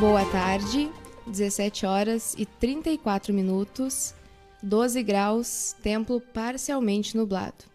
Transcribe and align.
Boa 0.00 0.24
tarde, 0.24 0.90
17 1.26 1.84
horas 1.84 2.34
e 2.38 2.46
34 2.46 3.34
minutos, 3.34 4.14
12 4.62 5.02
graus, 5.02 5.76
templo 5.82 6.22
parcialmente 6.22 7.14
nublado. 7.14 7.66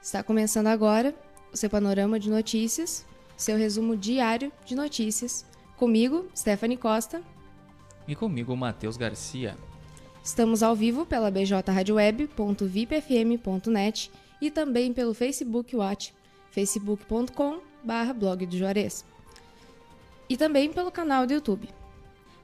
Está 0.00 0.22
começando 0.22 0.68
agora 0.68 1.12
o 1.52 1.56
seu 1.56 1.68
panorama 1.68 2.20
de 2.20 2.30
notícias, 2.30 3.04
seu 3.36 3.58
resumo 3.58 3.96
diário 3.96 4.52
de 4.64 4.76
notícias. 4.76 5.44
Comigo, 5.76 6.28
Stephanie 6.32 6.76
Costa. 6.76 7.20
E 8.06 8.14
comigo, 8.14 8.56
Matheus 8.56 8.96
Garcia. 8.96 9.58
Estamos 10.22 10.62
ao 10.62 10.76
vivo 10.76 11.04
pela 11.04 11.28
bjradioweb.vipfm.net 11.28 14.12
e 14.40 14.48
também 14.48 14.92
pelo 14.92 15.12
Facebook 15.12 15.74
Watch, 15.74 16.14
facebook.com.br 16.52 18.12
blog 18.14 18.46
do 18.46 18.56
Juarez. 18.56 19.04
E 20.32 20.36
também 20.38 20.72
pelo 20.72 20.90
canal 20.90 21.26
do 21.26 21.34
YouTube. 21.34 21.68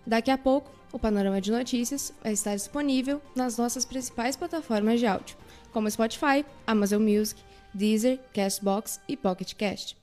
Daqui 0.06 0.30
a 0.30 0.37
pouco, 0.37 0.70
o 0.92 0.98
Panorama 0.98 1.41
de 1.41 1.51
Notícias 1.51 2.12
vai 2.23 2.34
estar 2.34 2.55
disponível 2.55 3.19
nas 3.34 3.56
nossas 3.56 3.87
principais 3.87 4.37
plataformas 4.37 5.01
de 5.01 5.06
áudio, 5.06 5.38
como 5.73 5.91
Spotify, 5.91 6.45
Amazon 6.66 7.02
Music, 7.02 7.41
Deezer, 7.73 8.20
Castbox 8.34 9.01
e 9.09 9.16
Pocket 9.16 9.55
Cast. 9.55 9.96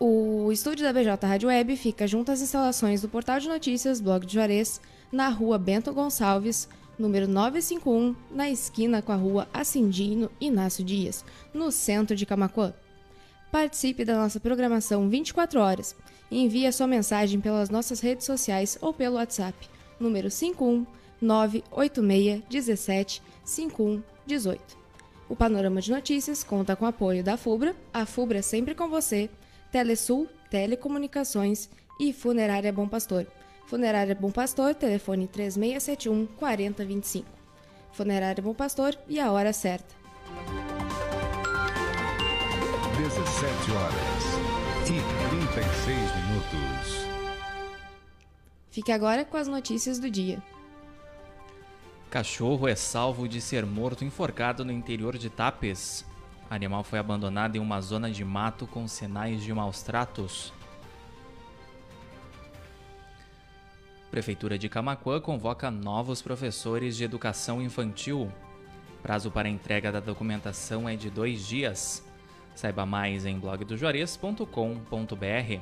O 0.00 0.50
estúdio 0.50 0.86
da 0.86 0.94
BJ 0.94 1.26
Rádio 1.26 1.50
Web 1.50 1.76
fica 1.76 2.06
junto 2.06 2.32
às 2.32 2.40
instalações 2.40 3.02
do 3.02 3.08
portal 3.10 3.38
de 3.38 3.50
notícias 3.50 4.00
Blog 4.00 4.24
de 4.24 4.32
Juarez, 4.32 4.80
na 5.12 5.28
rua 5.28 5.58
Bento 5.58 5.92
Gonçalves, 5.92 6.66
número 6.98 7.28
951, 7.28 8.16
na 8.30 8.48
esquina 8.48 9.02
com 9.02 9.12
a 9.12 9.16
rua 9.16 9.46
Acindino 9.52 10.30
Inácio 10.40 10.82
Dias, 10.82 11.22
no 11.52 11.70
centro 11.70 12.16
de 12.16 12.24
Camacuã. 12.24 12.72
Participe 13.50 14.04
da 14.04 14.16
nossa 14.16 14.38
programação 14.38 15.08
24 15.08 15.60
horas 15.60 15.96
e 16.30 16.38
envie 16.42 16.66
a 16.66 16.72
sua 16.72 16.86
mensagem 16.86 17.40
pelas 17.40 17.70
nossas 17.70 18.00
redes 18.00 18.26
sociais 18.26 18.76
ou 18.80 18.92
pelo 18.92 19.16
WhatsApp, 19.16 19.68
número 19.98 20.30
51 20.30 20.86
986 21.20 22.42
17 22.48 23.22
51 23.44 24.02
18. 24.26 24.78
O 25.28 25.36
Panorama 25.36 25.80
de 25.80 25.90
Notícias 25.90 26.44
conta 26.44 26.76
com 26.76 26.86
apoio 26.86 27.24
da 27.24 27.36
FUBRA, 27.36 27.74
a 27.92 28.06
FUBRA 28.06 28.42
sempre 28.42 28.74
com 28.74 28.88
você, 28.88 29.28
Telesul, 29.72 30.28
Telecomunicações 30.50 31.68
e 31.98 32.12
Funerária 32.12 32.72
Bom 32.72 32.88
Pastor. 32.88 33.26
Funerária 33.66 34.14
Bom 34.14 34.30
Pastor, 34.30 34.74
telefone 34.74 35.26
3671 35.26 36.26
4025. 36.38 37.26
Funerária 37.92 38.42
Bom 38.42 38.54
Pastor 38.54 38.96
e 39.08 39.18
a 39.20 39.30
hora 39.32 39.52
certa. 39.52 39.97
17 43.40 43.70
horas 43.70 44.24
e 44.82 45.30
36 45.30 45.96
minutos. 46.16 47.06
Fique 48.68 48.90
agora 48.90 49.24
com 49.24 49.36
as 49.36 49.46
notícias 49.46 50.00
do 50.00 50.10
dia. 50.10 50.42
Cachorro 52.10 52.66
é 52.66 52.74
salvo 52.74 53.28
de 53.28 53.40
ser 53.40 53.64
morto 53.64 54.04
enforcado 54.04 54.64
no 54.64 54.72
interior 54.72 55.16
de 55.16 55.30
Tapes. 55.30 56.04
Animal 56.50 56.82
foi 56.82 56.98
abandonado 56.98 57.54
em 57.54 57.60
uma 57.60 57.80
zona 57.80 58.10
de 58.10 58.24
mato 58.24 58.66
com 58.66 58.88
sinais 58.88 59.40
de 59.40 59.54
maus 59.54 59.82
tratos. 59.82 60.52
Prefeitura 64.10 64.58
de 64.58 64.68
Camacuã 64.68 65.20
convoca 65.20 65.70
novos 65.70 66.20
professores 66.20 66.96
de 66.96 67.04
educação 67.04 67.62
infantil. 67.62 68.32
Prazo 69.00 69.30
para 69.30 69.48
entrega 69.48 69.92
da 69.92 70.00
documentação 70.00 70.88
é 70.88 70.96
de 70.96 71.08
dois 71.08 71.46
dias. 71.46 72.07
Saiba 72.58 72.84
mais 72.84 73.24
em 73.24 73.38
blogdojuarez.com.br. 73.38 75.60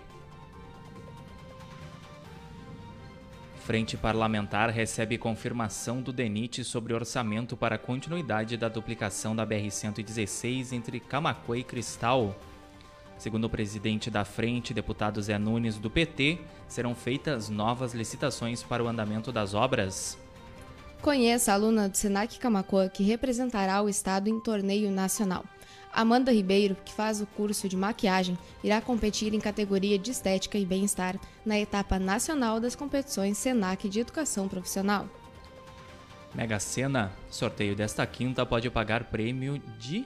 Frente 3.56 3.98
Parlamentar 3.98 4.70
recebe 4.70 5.18
confirmação 5.18 6.00
do 6.00 6.10
DENIT 6.10 6.64
sobre 6.64 6.94
orçamento 6.94 7.54
para 7.54 7.76
continuidade 7.76 8.56
da 8.56 8.70
duplicação 8.70 9.36
da 9.36 9.46
BR-116 9.46 10.72
entre 10.72 10.98
Camacuã 10.98 11.58
e 11.58 11.62
Cristal. 11.62 12.34
Segundo 13.18 13.44
o 13.44 13.50
presidente 13.50 14.10
da 14.10 14.24
frente, 14.24 14.72
deputado 14.72 15.20
Zé 15.20 15.36
Nunes, 15.36 15.76
do 15.76 15.90
PT, 15.90 16.38
serão 16.66 16.94
feitas 16.94 17.50
novas 17.50 17.92
licitações 17.92 18.62
para 18.62 18.82
o 18.82 18.88
andamento 18.88 19.30
das 19.30 19.52
obras. 19.52 20.18
Conheça 21.02 21.52
a 21.52 21.54
aluna 21.54 21.88
do 21.88 21.96
Senac 21.96 22.38
Camacuã 22.38 22.88
que 22.88 23.04
representará 23.04 23.80
o 23.80 23.88
estado 23.88 24.28
em 24.28 24.40
torneio 24.40 24.90
nacional. 24.90 25.44
Amanda 25.92 26.32
Ribeiro, 26.32 26.76
que 26.84 26.92
faz 26.92 27.22
o 27.22 27.26
curso 27.26 27.68
de 27.68 27.76
maquiagem, 27.76 28.36
irá 28.62 28.80
competir 28.82 29.32
em 29.32 29.40
categoria 29.40 29.98
de 29.98 30.10
estética 30.10 30.58
e 30.58 30.66
bem-estar 30.66 31.16
na 31.44 31.58
etapa 31.58 31.98
nacional 31.98 32.60
das 32.60 32.74
competições 32.74 33.38
Senac 33.38 33.88
de 33.88 34.00
Educação 34.00 34.46
Profissional. 34.48 35.08
Mega 36.34 36.60
Sena, 36.60 37.12
sorteio 37.30 37.74
desta 37.74 38.06
quinta 38.06 38.44
pode 38.44 38.68
pagar 38.68 39.04
prêmio 39.04 39.58
de 39.78 40.04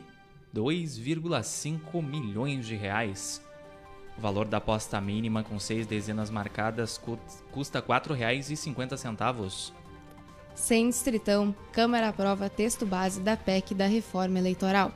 2,5 0.54 2.00
milhões 2.00 2.66
de 2.66 2.76
reais. 2.76 3.42
O 4.16 4.20
valor 4.20 4.46
da 4.46 4.58
aposta 4.58 5.00
mínima 5.00 5.42
com 5.42 5.58
seis 5.58 5.86
dezenas 5.88 6.30
marcadas 6.30 7.00
custa 7.50 7.80
R$ 7.80 7.86
4,50. 7.86 9.72
Sem 10.54 10.88
distritão, 10.88 11.54
Câmara 11.72 12.08
aprova 12.08 12.50
texto 12.50 12.84
base 12.84 13.20
da 13.20 13.36
PEC 13.36 13.74
da 13.74 13.86
reforma 13.86 14.38
eleitoral 14.38 14.92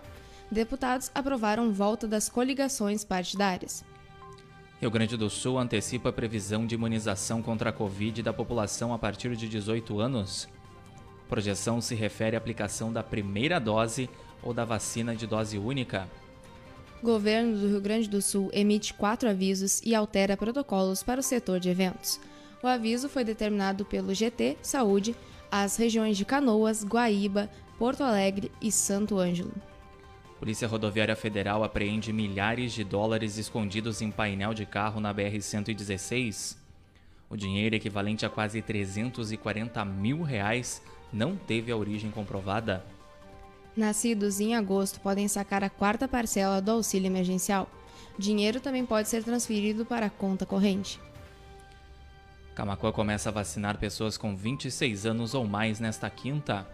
deputados 0.54 1.10
aprovaram 1.14 1.72
volta 1.72 2.06
das 2.06 2.28
coligações 2.28 3.04
partidárias. 3.04 3.84
Rio 4.80 4.90
Grande 4.90 5.16
do 5.16 5.28
Sul 5.28 5.58
antecipa 5.58 6.10
a 6.10 6.12
previsão 6.12 6.66
de 6.66 6.74
imunização 6.74 7.42
contra 7.42 7.70
a 7.70 7.72
Covid 7.72 8.22
da 8.22 8.32
população 8.32 8.92
a 8.92 8.98
partir 8.98 9.34
de 9.36 9.48
18 9.48 9.98
anos. 9.98 10.48
Projeção 11.28 11.80
se 11.80 11.94
refere 11.94 12.36
à 12.36 12.38
aplicação 12.38 12.92
da 12.92 13.02
primeira 13.02 13.58
dose 13.58 14.08
ou 14.42 14.52
da 14.52 14.64
vacina 14.64 15.16
de 15.16 15.26
dose 15.26 15.58
única. 15.58 16.08
Governo 17.02 17.58
do 17.58 17.68
Rio 17.68 17.80
Grande 17.80 18.08
do 18.08 18.22
Sul 18.22 18.50
emite 18.52 18.94
quatro 18.94 19.28
avisos 19.28 19.80
e 19.82 19.94
altera 19.94 20.36
protocolos 20.36 21.02
para 21.02 21.20
o 21.20 21.22
setor 21.22 21.58
de 21.60 21.68
eventos. 21.68 22.20
O 22.62 22.66
aviso 22.66 23.08
foi 23.08 23.24
determinado 23.24 23.84
pelo 23.84 24.14
GT 24.14 24.56
Saúde 24.62 25.14
às 25.54 25.76
regiões 25.76 26.16
de 26.16 26.24
Canoas, 26.24 26.84
Guaíba, 26.84 27.48
Porto 27.78 28.02
Alegre 28.02 28.50
e 28.60 28.72
Santo 28.72 29.20
Ângelo. 29.20 29.52
Polícia 30.40 30.66
Rodoviária 30.66 31.14
Federal 31.14 31.62
apreende 31.62 32.12
milhares 32.12 32.72
de 32.72 32.82
dólares 32.82 33.38
escondidos 33.38 34.02
em 34.02 34.10
painel 34.10 34.52
de 34.52 34.66
carro 34.66 35.00
na 35.00 35.14
BR-116. 35.14 36.56
O 37.30 37.36
dinheiro, 37.36 37.76
equivalente 37.76 38.26
a 38.26 38.28
quase 38.28 38.60
340 38.60 39.84
mil 39.84 40.22
reais, 40.22 40.82
não 41.12 41.36
teve 41.36 41.70
a 41.70 41.76
origem 41.76 42.10
comprovada. 42.10 42.84
Nascidos 43.76 44.40
em 44.40 44.56
agosto 44.56 45.00
podem 45.00 45.28
sacar 45.28 45.62
a 45.62 45.70
quarta 45.70 46.08
parcela 46.08 46.60
do 46.60 46.72
auxílio 46.72 47.06
emergencial. 47.06 47.70
Dinheiro 48.18 48.58
também 48.58 48.84
pode 48.84 49.08
ser 49.08 49.22
transferido 49.22 49.86
para 49.86 50.06
a 50.06 50.10
conta 50.10 50.44
corrente. 50.44 50.98
Camacuã 52.54 52.92
começa 52.92 53.28
a 53.28 53.32
vacinar 53.32 53.78
pessoas 53.78 54.16
com 54.16 54.36
26 54.36 55.06
anos 55.06 55.34
ou 55.34 55.46
mais 55.46 55.80
nesta 55.80 56.08
quinta. 56.08 56.66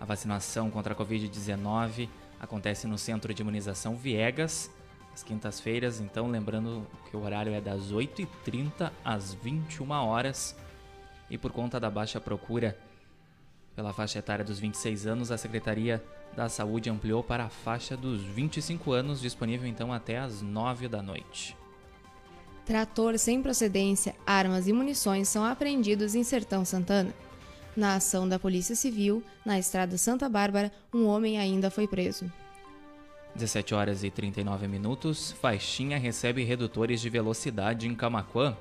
A 0.00 0.04
vacinação 0.04 0.70
contra 0.70 0.94
a 0.94 0.96
Covid-19 0.96 2.08
Acontece 2.44 2.86
no 2.86 2.98
Centro 2.98 3.32
de 3.32 3.40
Imunização 3.40 3.96
Viegas, 3.96 4.70
às 5.14 5.22
quintas-feiras, 5.22 5.98
então 5.98 6.28
lembrando 6.28 6.86
que 7.08 7.16
o 7.16 7.22
horário 7.22 7.54
é 7.54 7.60
das 7.60 7.90
8h30 7.90 8.92
às 9.02 9.32
21 9.32 9.90
horas. 9.90 10.54
E 11.30 11.38
por 11.38 11.52
conta 11.52 11.80
da 11.80 11.88
baixa 11.88 12.20
procura 12.20 12.76
pela 13.74 13.94
faixa 13.94 14.18
etária 14.18 14.44
dos 14.44 14.58
26 14.58 15.06
anos, 15.06 15.30
a 15.30 15.38
Secretaria 15.38 16.04
da 16.36 16.50
Saúde 16.50 16.90
ampliou 16.90 17.24
para 17.24 17.44
a 17.44 17.48
faixa 17.48 17.96
dos 17.96 18.20
25 18.22 18.92
anos, 18.92 19.22
disponível 19.22 19.66
então 19.66 19.90
até 19.90 20.18
às 20.18 20.42
9 20.42 20.86
da 20.86 21.02
noite. 21.02 21.56
Trator 22.64 23.18
sem 23.18 23.42
procedência, 23.42 24.14
armas 24.26 24.66
e 24.66 24.72
munições 24.72 25.28
são 25.28 25.44
apreendidos 25.44 26.14
em 26.14 26.24
Sertão 26.24 26.64
Santana. 26.64 27.12
Na 27.76 27.96
ação 27.96 28.26
da 28.26 28.38
Polícia 28.38 28.74
Civil, 28.74 29.22
na 29.44 29.58
estrada 29.58 29.98
Santa 29.98 30.28
Bárbara, 30.28 30.72
um 30.92 31.04
homem 31.04 31.38
ainda 31.38 31.70
foi 31.70 31.86
preso. 31.86 32.30
17 33.34 33.74
horas 33.74 34.02
e 34.02 34.10
39 34.10 34.66
minutos, 34.66 35.32
Faixinha 35.32 35.98
recebe 35.98 36.44
redutores 36.44 37.00
de 37.00 37.10
velocidade 37.10 37.86
em 37.86 37.94
Camaquã. 37.94 38.56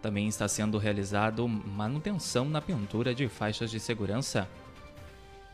Também 0.00 0.28
está 0.28 0.46
sendo 0.46 0.78
realizado 0.78 1.46
manutenção 1.46 2.44
na 2.46 2.62
pintura 2.62 3.14
de 3.14 3.28
faixas 3.28 3.70
de 3.70 3.80
segurança. 3.80 4.48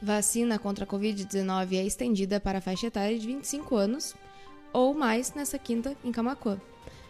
Vacina 0.00 0.59
contra 0.59 0.85
a 0.85 0.87
Covid-19 0.87 1.73
é 1.73 1.85
estendida 1.85 2.39
para 2.39 2.59
a 2.59 2.61
faixa 2.61 2.87
etária 2.87 3.19
de 3.19 3.27
25 3.27 3.75
anos 3.75 4.15
ou 4.73 4.94
mais 4.94 5.33
nessa 5.35 5.59
quinta 5.59 5.97
em 6.05 6.12
Camaquã. 6.12 6.61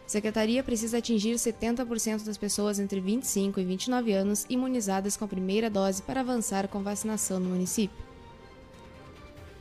Secretaria 0.06 0.62
precisa 0.62 0.99
atingir 0.99 1.37
70% 1.37 2.25
das 2.25 2.37
pessoas 2.37 2.78
entre 2.78 3.00
25 3.00 3.60
e 3.60 3.64
29 3.64 4.12
anos 4.12 4.44
imunizadas 4.49 5.16
com 5.16 5.25
a 5.25 5.28
primeira 5.28 5.70
dose 5.70 6.02
para 6.02 6.20
avançar 6.20 6.69
com 6.69 6.82
vacinação 6.82 7.40
no 7.40 7.50
município. 7.50 8.12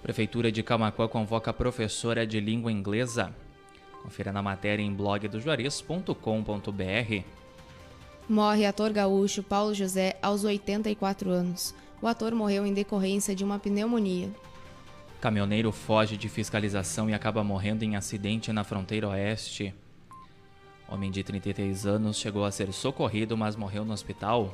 Prefeitura 0.01 0.51
de 0.51 0.63
Camacuã 0.63 1.07
convoca 1.07 1.53
professora 1.53 2.25
de 2.25 2.39
língua 2.39 2.71
inglesa. 2.71 3.33
Confira 4.01 4.31
na 4.31 4.41
matéria 4.41 4.81
em 4.81 4.91
blogdojuarez.com.br. 4.91 7.23
Morre 8.27 8.65
ator 8.65 8.91
gaúcho 8.91 9.44
Paulo 9.44 9.73
José 9.73 10.17
aos 10.21 10.44
84 10.44 11.29
anos. 11.29 11.75
O 12.01 12.07
ator 12.07 12.33
morreu 12.33 12.65
em 12.65 12.73
decorrência 12.73 13.35
de 13.35 13.44
uma 13.44 13.59
pneumonia. 13.59 14.29
Caminhoneiro 15.19 15.71
foge 15.71 16.17
de 16.17 16.27
fiscalização 16.27 17.07
e 17.07 17.13
acaba 17.13 17.44
morrendo 17.44 17.83
em 17.83 17.95
acidente 17.95 18.51
na 18.51 18.63
fronteira 18.63 19.09
oeste. 19.09 19.71
Homem 20.91 21.09
de 21.09 21.23
33 21.23 21.85
anos 21.85 22.17
chegou 22.17 22.43
a 22.43 22.51
ser 22.51 22.73
socorrido, 22.73 23.38
mas 23.38 23.55
morreu 23.55 23.85
no 23.85 23.93
hospital. 23.93 24.53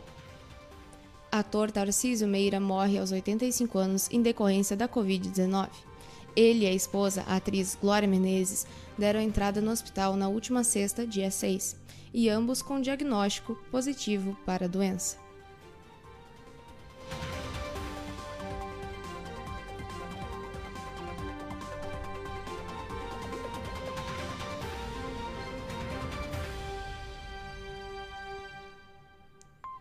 Ator 1.32 1.72
Tarcísio 1.72 2.28
Meira 2.28 2.60
morre 2.60 3.00
aos 3.00 3.12
85 3.12 3.78
anos 3.78 4.08
em 4.12 4.22
decorrência 4.22 4.78
da 4.78 4.88
Covid-19. 4.88 5.70
Ele 6.36 6.66
e 6.66 6.68
a 6.68 6.72
esposa, 6.72 7.24
a 7.28 7.38
atriz 7.38 7.76
Glória 7.82 8.08
Menezes, 8.08 8.68
deram 8.96 9.20
entrada 9.20 9.60
no 9.60 9.72
hospital 9.72 10.16
na 10.16 10.28
última 10.28 10.64
sexta, 10.64 11.08
dia 11.08 11.32
6, 11.32 11.76
e 12.14 12.30
ambos 12.30 12.62
com 12.62 12.80
diagnóstico 12.80 13.56
positivo 13.72 14.38
para 14.46 14.66
a 14.66 14.70
doença. 14.70 15.27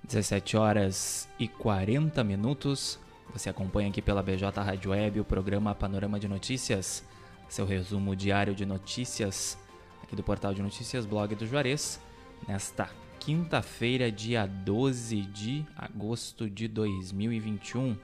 17 0.07 0.57
horas 0.57 1.29
e 1.39 1.49
40 1.49 2.23
minutos. 2.23 2.99
Você 3.33 3.51
acompanha 3.51 3.89
aqui 3.89 4.01
pela 4.01 4.23
BJ 4.23 4.63
Rádio 4.63 4.93
Web 4.93 5.21
o 5.21 5.25
programa 5.25 5.75
Panorama 5.75 6.19
de 6.19 6.29
Notícias, 6.29 7.05
seu 7.49 7.67
resumo 7.67 8.15
diário 8.15 8.55
de 8.55 8.65
notícias 8.65 9.59
aqui 10.03 10.15
do 10.15 10.23
portal 10.23 10.55
de 10.55 10.63
notícias 10.63 11.05
Blog 11.05 11.35
do 11.35 11.47
Juarez, 11.47 12.01
nesta 12.47 12.89
quinta-feira, 13.19 14.11
dia 14.11 14.47
12 14.47 15.23
de 15.23 15.67
agosto 15.77 16.49
de 16.49 16.69
2021. 16.69 17.97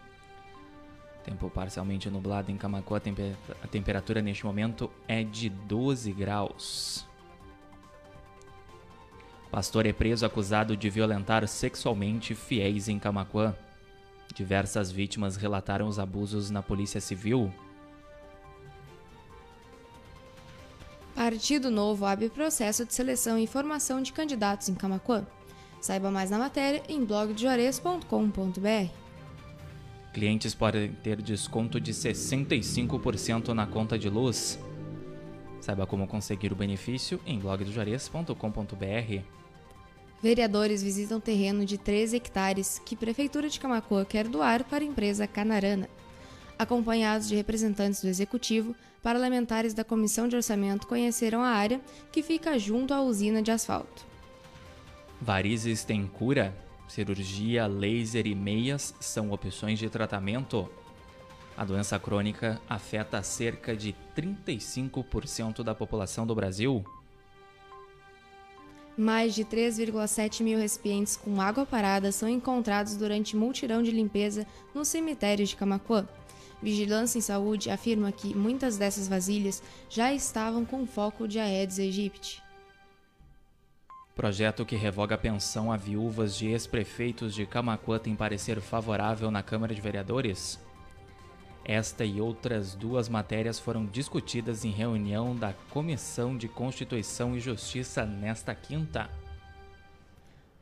Tempo 1.24 1.48
parcialmente 1.48 2.10
nublado 2.10 2.50
em 2.50 2.56
Camacuã, 2.56 3.00
a 3.62 3.68
temperatura 3.68 4.20
neste 4.20 4.44
momento 4.44 4.90
é 5.06 5.22
de 5.22 5.48
12 5.48 6.12
graus. 6.12 7.11
Pastor 9.52 9.84
é 9.84 9.92
preso 9.92 10.24
acusado 10.24 10.74
de 10.74 10.88
violentar 10.88 11.46
sexualmente 11.46 12.34
fiéis 12.34 12.88
em 12.88 12.98
Camaquã. 12.98 13.54
Diversas 14.34 14.90
vítimas 14.90 15.36
relataram 15.36 15.86
os 15.86 15.98
abusos 15.98 16.48
na 16.48 16.62
Polícia 16.62 17.02
Civil. 17.02 17.52
Partido 21.14 21.70
Novo 21.70 22.06
abre 22.06 22.30
processo 22.30 22.86
de 22.86 22.94
seleção 22.94 23.38
e 23.38 23.46
formação 23.46 24.00
de 24.00 24.10
candidatos 24.10 24.70
em 24.70 24.74
Camaquã. 24.74 25.26
Saiba 25.82 26.10
mais 26.10 26.30
na 26.30 26.38
matéria 26.38 26.82
em 26.88 27.04
blogdejuarez.com.br. 27.04 28.90
Clientes 30.14 30.54
podem 30.54 30.94
ter 30.94 31.20
desconto 31.20 31.78
de 31.78 31.92
65% 31.92 33.48
na 33.48 33.66
conta 33.66 33.98
de 33.98 34.08
luz. 34.08 34.58
Saiba 35.60 35.86
como 35.86 36.06
conseguir 36.06 36.54
o 36.54 36.56
benefício 36.56 37.20
em 37.26 37.38
blogdojuarez.com.br. 37.38 39.41
Vereadores 40.22 40.84
visitam 40.84 41.18
terreno 41.20 41.64
de 41.64 41.76
13 41.76 42.16
hectares 42.16 42.80
que 42.86 42.94
Prefeitura 42.94 43.48
de 43.48 43.58
Camacoa 43.58 44.04
quer 44.04 44.28
doar 44.28 44.62
para 44.62 44.84
a 44.84 44.86
empresa 44.86 45.26
Canarana. 45.26 45.88
Acompanhados 46.56 47.26
de 47.26 47.34
representantes 47.34 48.00
do 48.00 48.06
Executivo, 48.06 48.72
parlamentares 49.02 49.74
da 49.74 49.82
Comissão 49.82 50.28
de 50.28 50.36
Orçamento 50.36 50.86
conheceram 50.86 51.42
a 51.42 51.48
área 51.48 51.80
que 52.12 52.22
fica 52.22 52.56
junto 52.56 52.94
à 52.94 53.02
usina 53.02 53.42
de 53.42 53.50
asfalto. 53.50 54.06
Varizes 55.20 55.82
tem 55.82 56.06
cura? 56.06 56.54
Cirurgia, 56.86 57.66
laser 57.66 58.24
e 58.28 58.34
meias 58.34 58.94
são 59.00 59.32
opções 59.32 59.80
de 59.80 59.90
tratamento? 59.90 60.70
A 61.56 61.64
doença 61.64 61.98
crônica 61.98 62.60
afeta 62.68 63.20
cerca 63.24 63.74
de 63.74 63.92
35% 64.16 65.64
da 65.64 65.74
população 65.74 66.24
do 66.24 66.34
Brasil. 66.34 66.84
Mais 69.02 69.34
de 69.34 69.44
3,7 69.44 70.44
mil 70.44 70.56
recipientes 70.56 71.16
com 71.16 71.40
água 71.40 71.66
parada 71.66 72.12
são 72.12 72.28
encontrados 72.28 72.96
durante 72.96 73.34
multirão 73.34 73.82
de 73.82 73.90
limpeza 73.90 74.46
no 74.72 74.84
cemitério 74.84 75.44
de 75.44 75.56
Camacuã. 75.56 76.06
Vigilância 76.62 77.18
em 77.18 77.20
Saúde 77.20 77.68
afirma 77.68 78.12
que 78.12 78.32
muitas 78.32 78.78
dessas 78.78 79.08
vasilhas 79.08 79.60
já 79.90 80.12
estavam 80.12 80.64
com 80.64 80.86
foco 80.86 81.26
de 81.26 81.40
Aedes 81.40 81.80
aegypti. 81.80 82.40
Projeto 84.14 84.64
que 84.64 84.76
revoga 84.76 85.16
a 85.16 85.18
pensão 85.18 85.72
a 85.72 85.76
viúvas 85.76 86.36
de 86.36 86.46
ex-prefeitos 86.46 87.34
de 87.34 87.44
Camacuã 87.44 87.98
tem 87.98 88.14
parecer 88.14 88.60
favorável 88.60 89.32
na 89.32 89.42
Câmara 89.42 89.74
de 89.74 89.80
Vereadores? 89.80 90.60
Esta 91.64 92.04
e 92.04 92.20
outras 92.20 92.74
duas 92.74 93.08
matérias 93.08 93.58
foram 93.58 93.86
discutidas 93.86 94.64
em 94.64 94.70
reunião 94.70 95.34
da 95.36 95.52
Comissão 95.70 96.36
de 96.36 96.48
Constituição 96.48 97.36
e 97.36 97.40
Justiça 97.40 98.04
nesta 98.04 98.54
quinta. 98.54 99.08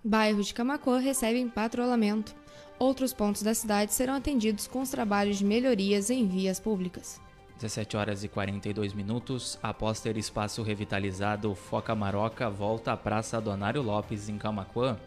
Bairros 0.04 0.46
de 0.46 0.54
Camacô 0.54 0.96
recebem 0.96 1.48
patrulhamento. 1.48 2.34
Outros 2.78 3.12
pontos 3.12 3.42
da 3.42 3.54
cidade 3.54 3.92
serão 3.92 4.14
atendidos 4.14 4.66
com 4.66 4.80
os 4.80 4.90
trabalhos 4.90 5.38
de 5.38 5.44
melhorias 5.44 6.10
em 6.10 6.26
vias 6.26 6.58
públicas. 6.58 7.20
17 7.56 7.96
horas 7.96 8.24
e 8.24 8.28
42 8.28 8.94
minutos. 8.94 9.58
Após 9.62 10.00
ter 10.00 10.16
espaço 10.16 10.62
revitalizado, 10.62 11.54
Foca 11.54 11.94
Maroca 11.94 12.48
volta 12.48 12.92
à 12.92 12.96
Praça 12.96 13.38
Donário 13.38 13.82
Lopes, 13.82 14.30
em 14.30 14.38
Camacuã. 14.38 14.98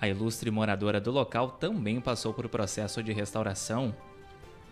A 0.00 0.08
ilustre 0.08 0.50
moradora 0.50 0.98
do 0.98 1.10
local 1.10 1.50
também 1.50 2.00
passou 2.00 2.32
por 2.32 2.48
processo 2.48 3.02
de 3.02 3.12
restauração. 3.12 3.94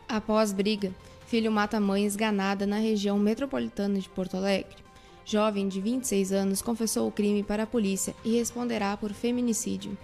Após 0.08 0.52
briga, 0.52 0.92
filho 1.26 1.50
mata 1.50 1.80
mãe 1.80 2.04
esganada 2.04 2.66
na 2.66 2.76
região 2.76 3.18
metropolitana 3.18 3.98
de 3.98 4.08
Porto 4.08 4.36
Alegre. 4.36 4.76
Jovem 5.24 5.66
de 5.66 5.80
26 5.80 6.32
anos 6.32 6.62
confessou 6.62 7.08
o 7.08 7.12
crime 7.12 7.42
para 7.42 7.64
a 7.64 7.66
polícia 7.66 8.14
e 8.24 8.36
responderá 8.36 8.96
por 8.96 9.12
feminicídio. 9.12 9.98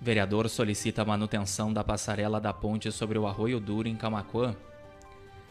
Vereador 0.00 0.48
solicita 0.48 1.02
a 1.02 1.04
manutenção 1.04 1.70
da 1.70 1.84
passarela 1.84 2.40
da 2.40 2.54
ponte 2.54 2.90
sobre 2.90 3.18
o 3.18 3.26
Arroio 3.26 3.60
Duro 3.60 3.86
em 3.86 3.94
Camacuã. 3.94 4.56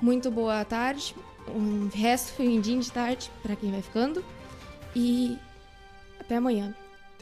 Muito 0.00 0.30
boa 0.30 0.64
tarde. 0.64 1.14
um 1.48 1.88
resto 1.92 2.32
findinho 2.32 2.80
de 2.80 2.90
tarde 2.90 3.30
para 3.42 3.54
quem 3.54 3.70
vai 3.70 3.82
ficando. 3.82 4.24
E 4.96 5.38
até 6.18 6.36
amanhã. 6.36 6.74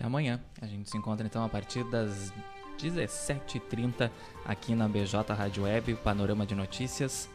Até 0.03 0.09
amanhã. 0.09 0.41
A 0.61 0.67
gente 0.67 0.91
se 0.91 0.99
encontra 0.99 1.25
então 1.25 1.45
a 1.45 1.49
partir 1.49 1.85
das 1.85 2.33
17h30 2.77 4.11
aqui 4.45 4.75
na 4.75 4.89
BJ 4.89 5.33
Rádio 5.33 5.63
Web, 5.63 5.95
Panorama 5.95 6.45
de 6.45 6.57
Notícias 6.57 7.31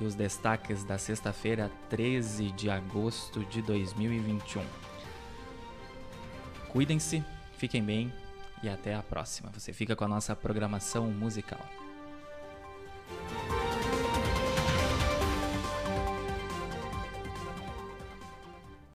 e 0.00 0.04
os 0.04 0.14
destaques 0.14 0.84
da 0.84 0.96
sexta-feira, 0.96 1.72
13 1.90 2.52
de 2.52 2.70
agosto 2.70 3.44
de 3.46 3.60
2021. 3.62 4.62
Cuidem-se, 6.68 7.24
fiquem 7.58 7.82
bem 7.82 8.12
e 8.62 8.68
até 8.68 8.94
a 8.94 9.02
próxima. 9.02 9.50
Você 9.52 9.72
fica 9.72 9.96
com 9.96 10.04
a 10.04 10.08
nossa 10.08 10.36
programação 10.36 11.10
musical. 11.10 11.60